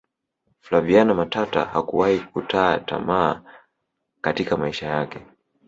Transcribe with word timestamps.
flaviana 0.59 1.13
matata 1.13 1.65
hakuwahi 1.65 2.19
kutaa 2.19 2.77
tamaa 2.77 3.41
katika 4.21 4.57
maisha 4.57 4.87
yake 4.87 5.19